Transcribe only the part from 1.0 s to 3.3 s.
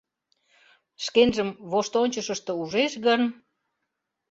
—Шкенжым воштончышышто ужеш гын...